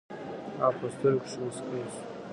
او 0.63 0.71
پۀ 0.79 0.87
سترګو 0.93 1.21
کښې 1.23 1.37
مسکے 1.45 1.79
شو 1.93 2.01